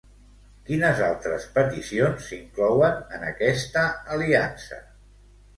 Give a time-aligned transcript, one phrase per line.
[0.69, 3.85] Quines altres peticions s'inclouen en aquesta
[4.17, 4.83] aliança?